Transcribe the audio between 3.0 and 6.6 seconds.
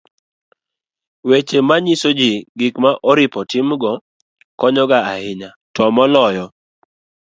oripo timgo konyo ga ahinya to moloyo